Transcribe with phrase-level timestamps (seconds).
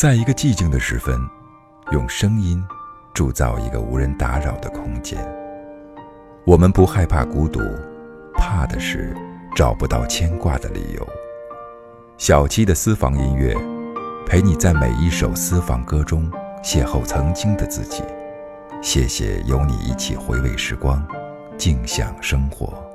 [0.00, 1.20] 在一个寂静的时分，
[1.92, 2.64] 用声音
[3.12, 5.18] 铸造一个无人打扰的空间。
[6.46, 7.60] 我们不害怕孤独，
[8.32, 9.14] 怕的是
[9.54, 11.06] 找不到牵挂的理由。
[12.16, 13.54] 小七的私房音乐，
[14.24, 16.32] 陪你在每一首私房歌中
[16.64, 18.02] 邂逅曾经的自己。
[18.80, 21.06] 谢谢有你一起回味时光，
[21.58, 22.89] 静享生活。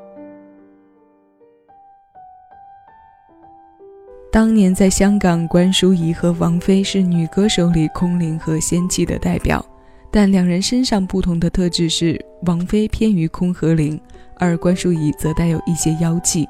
[4.35, 9.66] 当年在香港，关淑怡和王菲是女歌手里空灵和仙气的代表，
[10.12, 13.98] 但两人身上不同的特质是，王菲偏于空和灵，
[14.35, 16.45] 而关淑怡则带有一些妖气。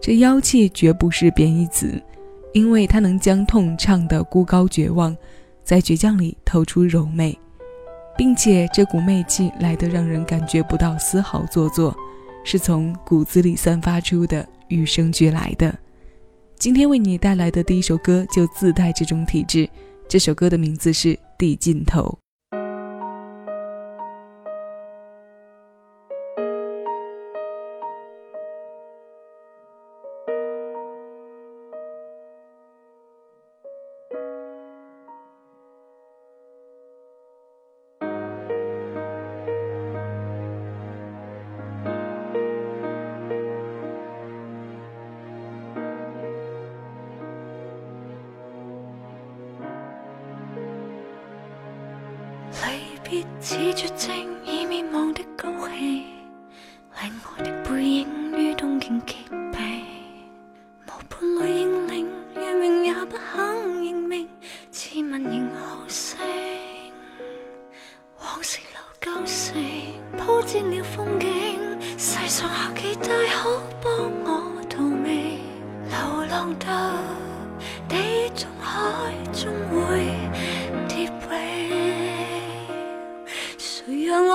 [0.00, 2.02] 这妖气绝不是贬义词，
[2.54, 5.14] 因为她能将痛唱得孤高绝望，
[5.62, 7.38] 在倔强里透出柔媚。
[8.16, 11.94] 并且这股媚气来得让人感觉不到丝毫做作，
[12.44, 15.74] 是从骨子里散发出的，与生俱来的。
[16.60, 19.66] 今天为你带来的第一首歌就自带这种体质，
[20.06, 22.02] 这首歌的名字是《地尽头》。
[53.10, 54.16] 别似绝症
[54.46, 56.04] 已灭亡的高兴，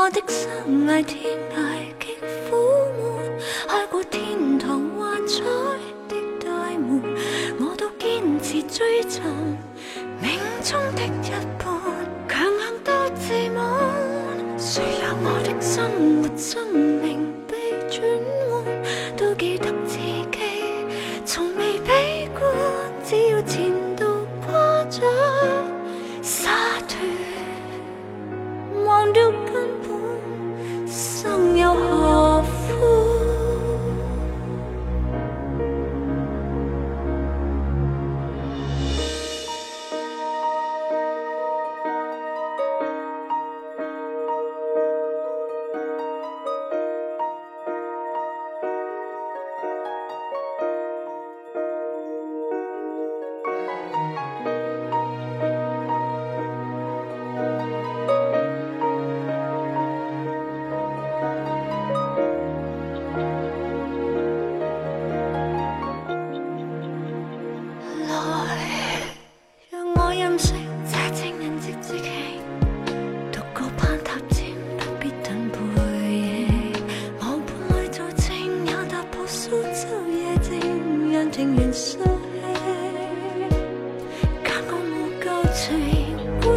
[0.05, 1.57] 我的生涯天涯
[1.99, 2.13] 极
[2.47, 2.55] 苦
[2.95, 5.43] 闷，开过天堂幻彩
[6.07, 7.01] 的大门，
[7.59, 9.23] 我都坚持追寻
[10.21, 11.54] 命中的一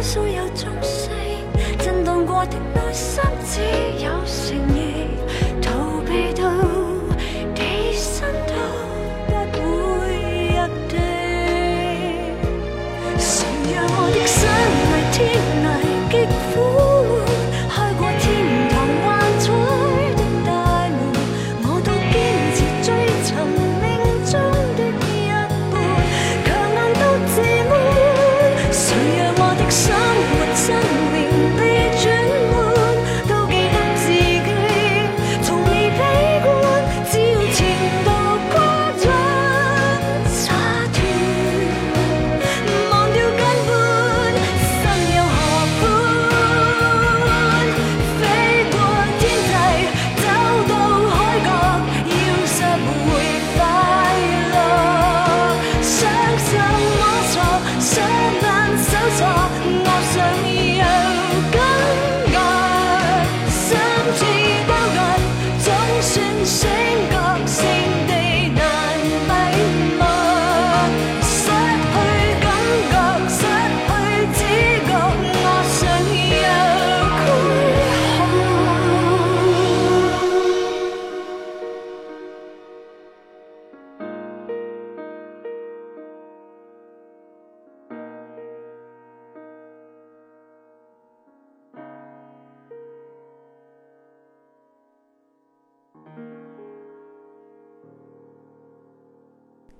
[0.01, 1.11] 所有钟声，
[1.77, 3.61] 震动过的内心只
[4.03, 4.88] 有诚意，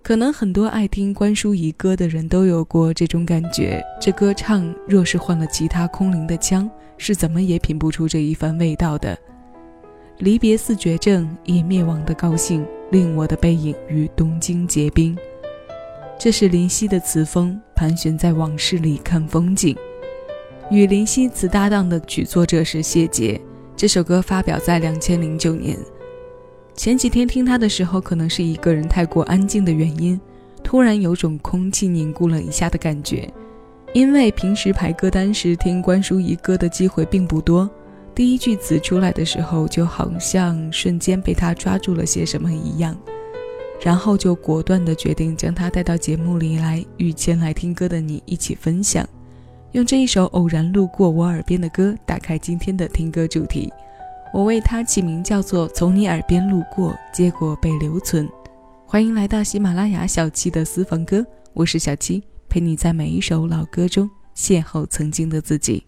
[0.09, 6.67] 可能很多爱听关淑怡歌的人都有过这种感觉：这歌唱若是换了其他空灵的腔，
[6.97, 9.15] 是怎么也品不出这一番味道的。
[10.17, 15.15] 离别似绝症，已灭亡的高兴，令我的背影与东京结冰。
[16.17, 19.77] 这是林夕的词风，盘旋在往事里看风景。
[20.71, 23.39] 与林夕词搭档的曲作者是谢杰。
[23.77, 25.77] 这首歌发表在两千零九年。
[26.79, 30.17] 前几天听他的时候，可能是一个人太过安静的原因，
[30.63, 33.29] 突然有种空气凝固了一下的感觉。
[33.91, 37.69] 因为平时排歌单时听关淑怡歌的机会并不多，
[38.15, 42.97] 第一句词出来的时候，就好像瞬间被他抓住了些什么一样，
[43.81, 49.05] 然后就果断的决定将他带到节目里来，与前来听歌的你一起分享。
[49.73, 53.69] 用这一首偶然路过我耳边的歌打开今天的听歌主题，
[54.31, 58.29] 我为它起名叫做《从你耳边路过》，结果被留存。
[58.85, 65.83] 欢迎来到喜马拉雅小七的私房歌，我是小七，陪你在每一首老歌中邂逅曾经的自己。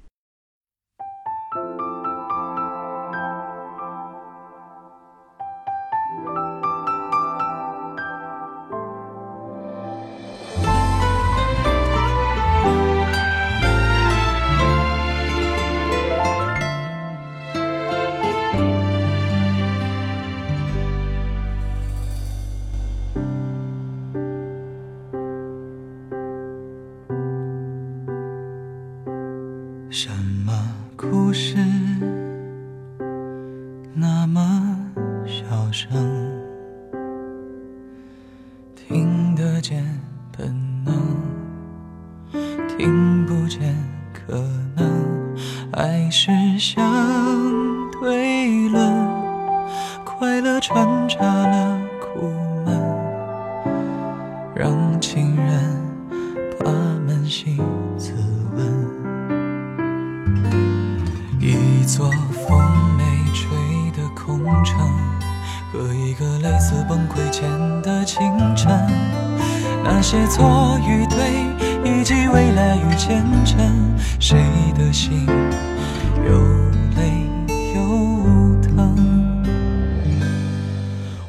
[44.76, 45.36] 可能，
[45.72, 46.84] 爱是相
[48.02, 49.08] 对论，
[50.04, 52.28] 快乐穿插了苦
[52.66, 52.80] 闷，
[54.56, 55.82] 让情人
[56.60, 56.70] 把
[57.08, 57.58] 扪心
[57.98, 58.14] 自
[58.56, 58.92] 问。
[61.40, 62.60] 一座风
[62.98, 63.50] 没吹
[63.92, 64.78] 的空城，
[65.72, 67.50] 和一个类似崩溃前
[67.82, 68.22] 的清
[68.56, 68.72] 晨。
[69.84, 71.18] 那些错与对，
[72.02, 73.60] 以及未来与前程，
[74.20, 74.36] 谁
[74.76, 75.24] 的心
[76.26, 76.32] 又
[76.98, 77.30] 累
[77.76, 79.44] 又疼？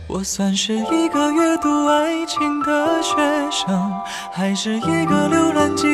[0.06, 3.14] 我算是一个阅读爱情的学
[3.50, 3.92] 生，
[4.32, 5.86] 还是一个浏览记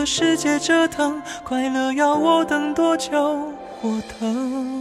[0.00, 3.52] 个世界折腾，快乐要我等多久？
[3.82, 4.79] 我等。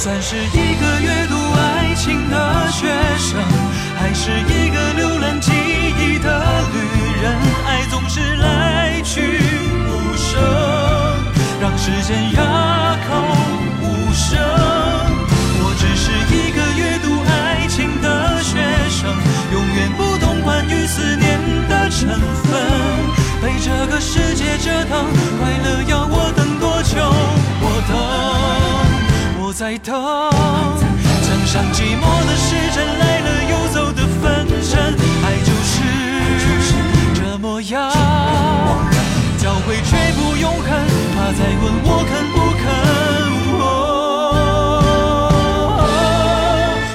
[0.00, 2.86] 算是一个阅读爱情的学
[3.18, 3.42] 生，
[3.98, 6.78] 还是一个浏览记忆的旅
[7.20, 7.36] 人？
[7.66, 9.20] 爱总是来去
[9.90, 10.40] 无声，
[11.60, 13.26] 让时间哑口。
[13.82, 14.38] 无声，
[15.58, 18.54] 我只是一个阅读爱情的学
[18.88, 19.10] 生，
[19.52, 22.08] 永远不懂关于思念的成
[22.44, 22.54] 分。
[23.42, 25.04] 被这个世界折腾，
[25.40, 27.37] 快乐要我等多久？
[29.58, 29.92] 在等。
[29.92, 35.82] 墙上寂寞的时针来了又走的分针，爱就是
[37.12, 37.90] 这模样，
[39.36, 40.64] 交会却不永恒。
[41.16, 42.62] 怕再问我肯不肯。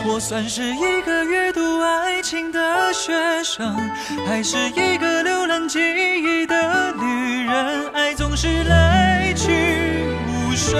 [0.05, 3.11] 我算是一个阅读爱情的学
[3.43, 3.75] 生，
[4.25, 7.89] 还是一个浏览记忆的旅人？
[7.93, 10.79] 爱总是来去无声。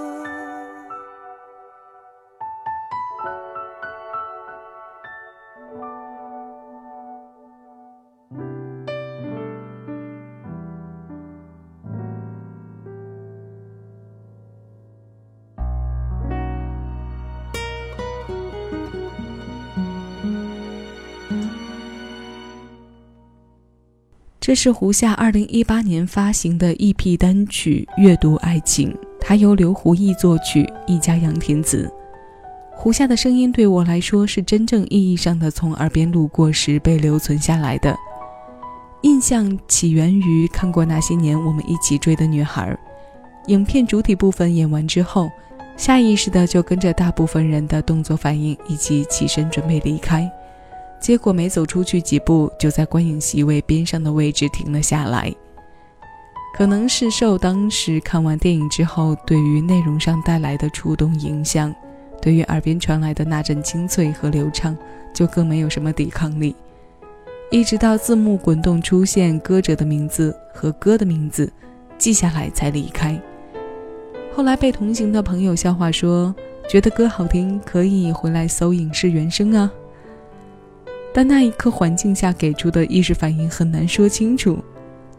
[24.51, 31.89] 这是胡夏二零一八年发行的 EP 单曲《阅读爱情》，它由刘胡毅作曲，一家杨填词。
[32.69, 37.95] 胡夏的声音对我来说是真正意义上的从耳边路过时被留存下来的，
[39.03, 42.77] 印象起源于看过那些年我们一起追的女孩。
[43.47, 45.29] 影片主体部分演完之后，
[45.77, 50.29] 下意识的就跟着大部分人的动作反应以及起身准备离开。
[51.01, 55.33] 结果没走出去几步，就在观影席位边上的位置停了下来。
[56.53, 61.73] 可能是受当时看完电影之后对于内容上带来的触动影响，
[62.21, 64.77] 对于耳边传来的那阵清脆和流畅，
[65.13, 66.55] 就更没有什么抵抗力。
[67.49, 71.51] 一直到字幕滚动出现歌者的名字和歌的名字，
[71.97, 73.19] 记下来才离开。
[74.35, 76.33] 后来被同行的朋友笑话说，
[76.69, 79.71] 觉得歌好听，可以回来搜影视原声啊。
[81.13, 84.57] 但那一刻环境下给出的意识反应很难说清楚，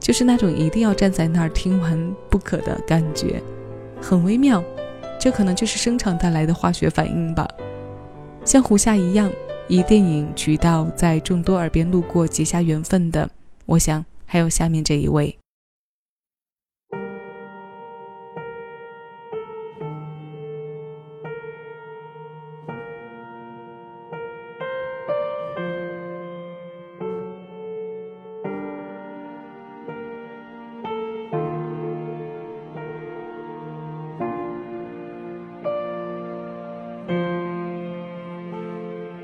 [0.00, 3.42] 就是那种一定要站在那儿听完不可的感觉，
[4.00, 4.62] 很微妙。
[5.20, 7.48] 这可能就是声场带来的化学反应吧。
[8.44, 9.30] 像胡夏一样
[9.68, 13.30] 以电影渠道在众多耳边路过结下缘分的，
[13.66, 15.36] 我想还有下面这一位。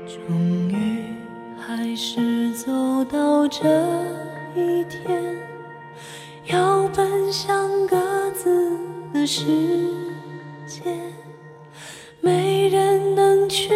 [0.09, 1.03] 终于
[1.55, 3.59] 还是走到这
[4.55, 5.37] 一天，
[6.47, 8.75] 要奔向各自
[9.13, 9.45] 的世
[10.65, 10.81] 界，
[12.21, 13.69] 没人能去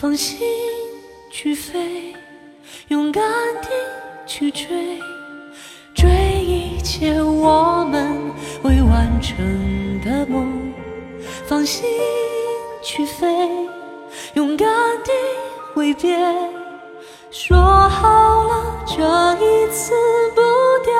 [0.00, 0.38] 放心
[1.30, 2.16] 去飞，
[2.88, 3.22] 勇敢
[3.60, 3.68] 地
[4.24, 4.98] 去追，
[5.94, 6.08] 追
[6.42, 10.72] 一切我们未完成的梦。
[11.46, 11.84] 放心
[12.82, 13.46] 去飞，
[14.32, 14.66] 勇敢
[15.04, 15.12] 地
[15.74, 16.16] 挥别，
[17.30, 18.94] 说好了这
[19.44, 19.92] 一次
[20.34, 20.40] 不
[20.82, 20.94] 掉。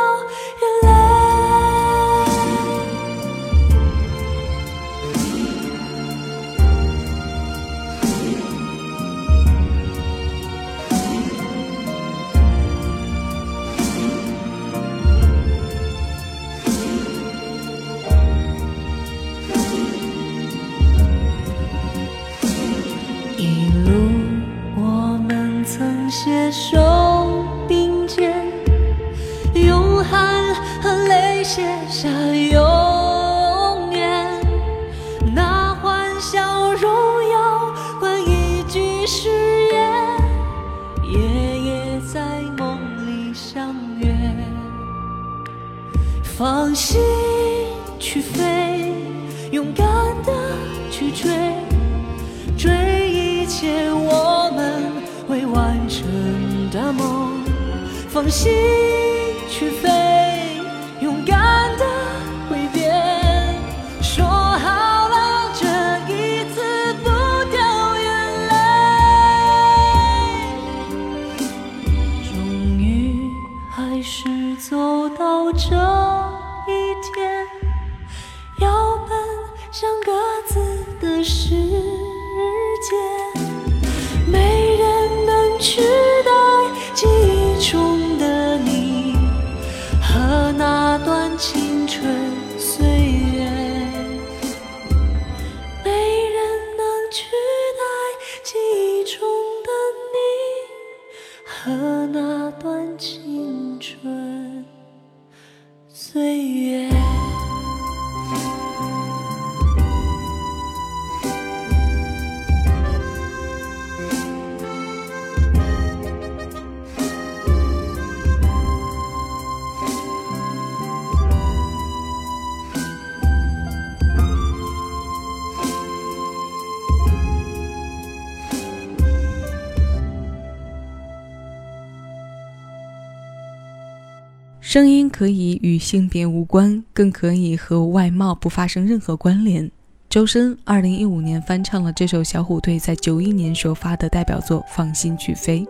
[134.70, 139.68] 声音可以与性别无关，更可以和外貌不发生任何关联。
[140.08, 145.62] 周深二零一五年翻唱了这首小虎队在九一年首发的代表作《放心去飞》。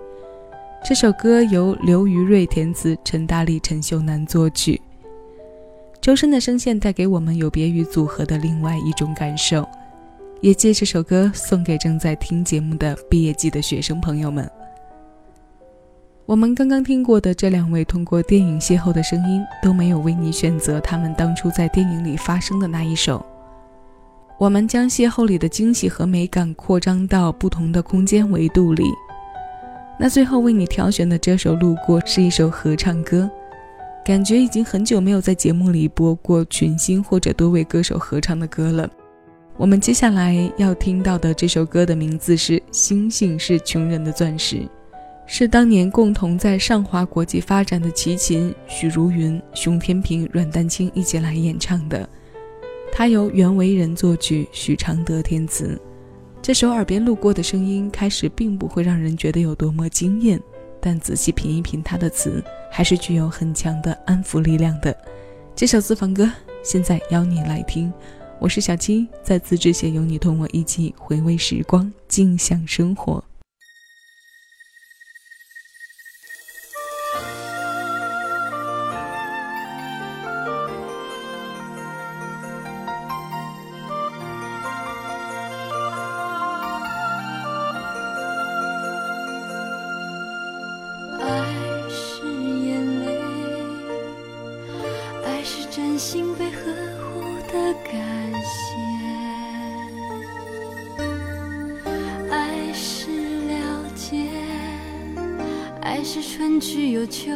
[0.84, 4.78] 这首歌由刘于瑞填词，陈大力、陈秀楠作曲。
[6.02, 9.66] 周深的声线带给我们有别于组合的另外一种感受，
[10.42, 14.46] 也借这首歌送给正在听节目的毕业季的学生朋友们。
[16.30, 23.26] 我们刚刚听过的这两位通过电影邂逅的声音，都没有为你选择他们当初在电影里发生的那一首。
[24.38, 28.84] 我们将邂逅里的惊喜和美感扩张到不同的空间维度里。
[29.98, 33.28] 那最后为你挑选的这首《路过》是一首合唱歌，
[34.04, 38.88] 感觉已经很久没有在节目里播过群星或者多位歌手合唱的歌了。
[39.56, 44.58] 我们接下来要听到的这首歌的名字是《星星是穷人的钻石》。
[45.32, 52.06] 是当年共同在上华国际发展的齐秦、许茹芸、熊天平、阮丹青一起来演唱的。
[52.90, 55.80] 它由袁惟仁作曲，许常德填词。
[56.42, 60.38] 这首耳边路过的声音，开始并不会让人觉得有多么惊艳，
[60.80, 64.94] 但仔细品一品它的词，还是具有很强的安抚力量的。
[65.54, 66.28] 这首私房歌，
[66.64, 67.90] 现在邀你来听。
[68.40, 73.22] 我是小七，在此之前有你同我一起回味时光，静享生活。
[96.00, 96.72] 心被呵
[97.12, 97.20] 护
[97.52, 98.74] 的感谢。
[102.30, 103.10] 爱是
[103.46, 104.30] 了解
[105.82, 107.30] 爱是春去又秋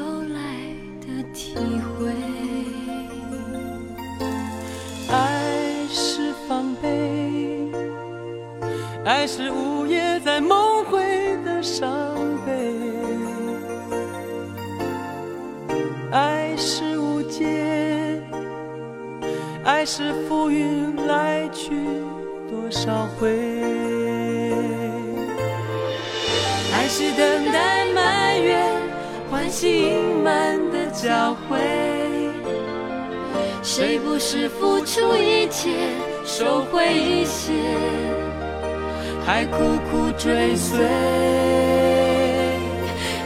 [19.96, 21.70] 是浮云来去
[22.50, 23.30] 多少回，
[26.72, 27.84] 爱是等待。
[29.30, 31.58] 欢喜隐瞒的交汇，
[33.62, 35.70] 谁不是付出一切，
[36.24, 37.52] 收回一些，
[39.24, 40.76] 还苦苦追随？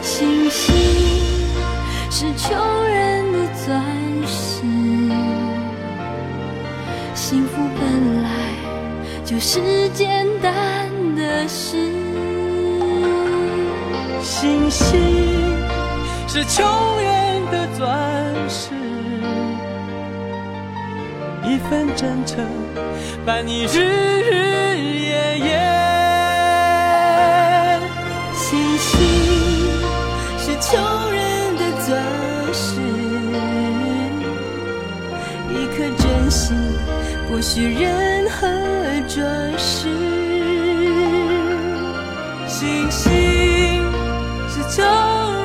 [0.03, 0.75] 星星
[2.11, 2.55] 是穷
[2.85, 2.98] 人
[9.39, 11.77] 是简单的事。
[14.21, 15.29] 星星。
[16.31, 16.63] 是穷
[17.01, 17.89] 人的钻
[18.47, 18.69] 石，
[21.43, 22.45] 一份真诚
[23.25, 25.59] 伴你日日夜夜。
[28.35, 28.99] 星星
[30.37, 30.79] 是穷
[31.11, 31.99] 人的钻
[32.53, 32.79] 石，
[35.49, 36.55] 一颗真心
[37.29, 38.47] 不需任何
[39.07, 39.23] 装
[39.57, 39.87] 饰。
[42.47, 43.07] 星星
[44.49, 44.83] 是穷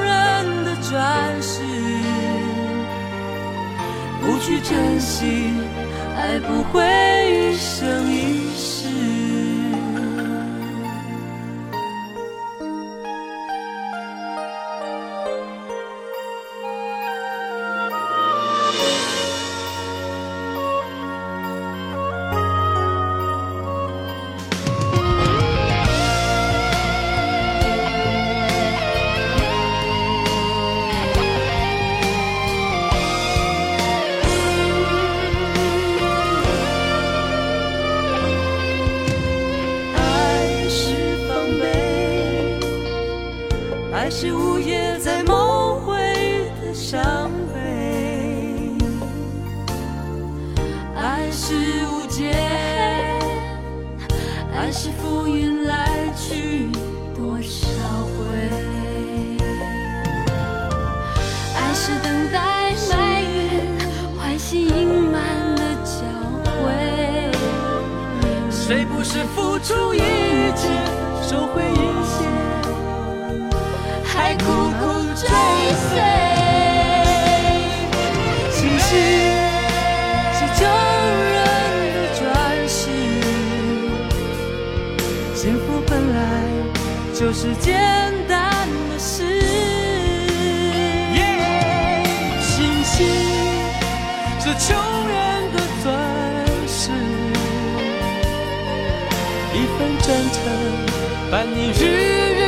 [0.03, 0.75] 人的。
[0.85, 1.62] 钻石，
[4.20, 5.55] 不去珍惜，
[6.14, 6.85] 爱不会
[7.53, 8.43] 一生一。
[62.30, 63.28] 在埋怨，
[64.16, 65.92] 欢喜隐瞒的交
[66.44, 66.52] 汇。
[68.50, 70.68] 谁不是付出一切，
[71.22, 72.24] 收回一些，
[74.04, 74.44] 还苦
[74.80, 74.82] 苦
[75.14, 75.28] 追
[75.90, 76.23] 随。
[101.46, 102.40] 你日日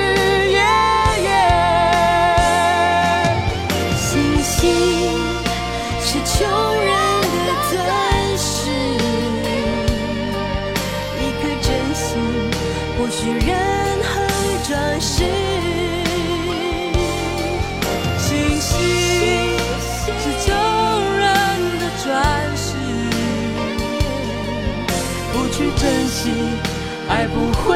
[0.52, 0.58] 夜
[1.22, 1.28] 夜。
[3.96, 4.08] 星
[4.42, 4.54] 星
[6.00, 6.34] 是穷
[6.80, 6.90] 人
[7.46, 7.74] 的钻
[8.38, 8.54] 石，
[11.20, 12.06] 一颗真心
[12.96, 13.48] 不需任
[14.02, 14.04] 何
[14.66, 15.14] 装饰。
[18.18, 18.26] 星
[18.60, 18.72] 星
[19.80, 20.10] 是
[20.46, 20.48] 救
[21.18, 21.22] 人
[21.78, 22.04] 的钻
[22.56, 22.64] 石，
[25.32, 26.30] 不去珍惜，
[27.08, 27.75] 爱不会。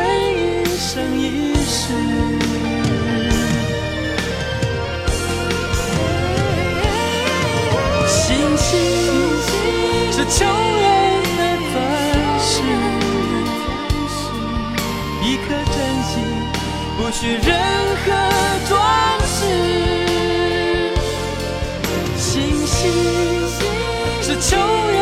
[12.43, 12.63] 是，
[15.23, 16.13] 一颗真心
[16.97, 17.49] 不需任
[18.05, 18.07] 何
[18.69, 18.71] 装
[19.27, 19.37] 饰。
[22.17, 22.79] 星星
[24.23, 25.00] 是穷。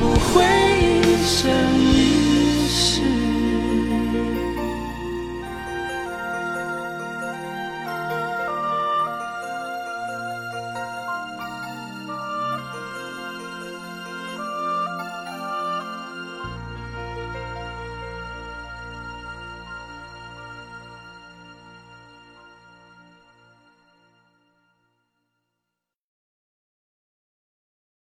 [0.00, 0.42] 不会
[1.02, 1.89] 一生